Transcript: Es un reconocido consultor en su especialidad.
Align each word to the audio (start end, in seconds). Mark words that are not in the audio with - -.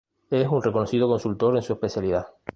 Es 0.31 0.47
un 0.47 0.63
reconocido 0.63 1.07
consultor 1.07 1.55
en 1.57 1.61
su 1.61 1.73
especialidad. 1.73 2.25